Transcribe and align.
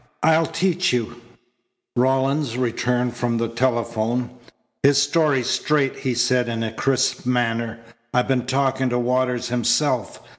I'll 0.23 0.47
teach 0.47 0.91
you" 0.91 1.21
Rawlins 1.95 2.57
returned 2.57 3.15
from 3.15 3.37
the 3.37 3.47
telephone. 3.47 4.31
"His 4.81 4.99
story's 4.99 5.45
straight," 5.47 5.97
he 5.97 6.15
said 6.15 6.49
in 6.49 6.63
his 6.63 6.73
crisp 6.75 7.23
manner. 7.27 7.77
"I've 8.11 8.27
been 8.27 8.47
talking 8.47 8.89
to 8.89 8.97
Waters 8.97 9.49
himself. 9.49 10.19